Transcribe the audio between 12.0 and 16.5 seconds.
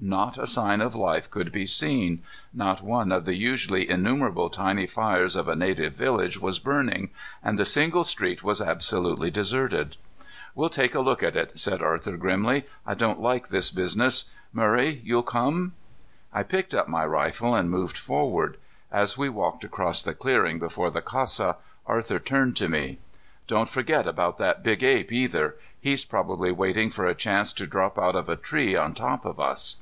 grimly. "I don't like this business. Murray, you'll come?" I